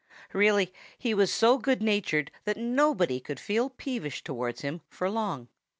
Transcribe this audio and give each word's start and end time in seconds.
Really, 0.33 0.73
he 0.97 1.13
was 1.13 1.31
so 1.31 1.59
good 1.59 1.79
natured 1.79 2.31
that 2.45 2.57
nobody 2.57 3.19
could 3.19 3.39
feel 3.39 3.69
peevish 3.69 4.23
towards 4.23 4.61
him 4.61 4.81
for 4.89 5.07
long. 5.11 5.47